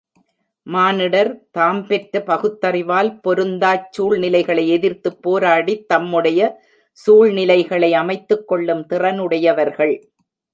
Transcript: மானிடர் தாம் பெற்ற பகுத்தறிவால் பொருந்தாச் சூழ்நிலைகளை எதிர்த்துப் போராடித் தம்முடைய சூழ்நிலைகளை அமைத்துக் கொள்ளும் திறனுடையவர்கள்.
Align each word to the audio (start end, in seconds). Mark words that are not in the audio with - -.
மானிடர் 0.67 1.29
தாம் 1.51 1.81
பெற்ற 1.87 2.21
பகுத்தறிவால் 2.21 3.11
பொருந்தாச் 3.21 3.85
சூழ்நிலைகளை 3.91 4.63
எதிர்த்துப் 4.69 5.19
போராடித் 5.21 5.85
தம்முடைய 5.85 6.49
சூழ்நிலைகளை 6.97 7.91
அமைத்துக் 7.93 8.47
கொள்ளும் 8.47 8.83
திறனுடையவர்கள். 8.89 9.95